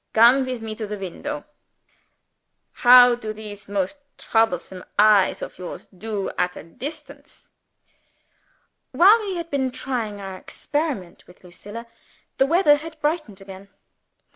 Come 0.13 0.47
with 0.47 0.63
me 0.63 0.73
to 0.77 0.87
the 0.87 0.97
window. 0.97 1.43
How 2.71 3.13
do 3.13 3.33
these 3.33 3.67
most 3.69 3.97
troublesome 4.17 4.83
eyes 4.97 5.43
of 5.43 5.59
yours 5.59 5.87
do 5.95 6.31
at 6.39 6.55
a 6.55 6.63
distance?" 6.63 7.49
While 8.93 9.21
we 9.21 9.35
had 9.35 9.51
been 9.51 9.69
trying 9.69 10.19
our 10.19 10.37
experiment 10.37 11.27
with 11.27 11.43
Lucilla, 11.43 11.85
the 12.39 12.47
weather 12.47 12.77
had 12.77 12.99
brightened 12.99 13.41
again. 13.41 13.69